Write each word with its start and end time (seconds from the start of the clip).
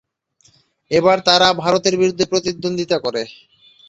এবার 0.91 1.17
তারা 1.27 1.47
ভারতের 1.63 1.95
বিরুদ্ধে 1.97 2.25
প্রতিদ্বন্দ্বিতা 2.31 2.97
করে। 3.05 3.21